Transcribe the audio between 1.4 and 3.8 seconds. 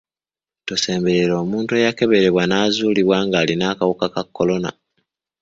omuntu eyakeberebwa n'azuulibwa ng'alina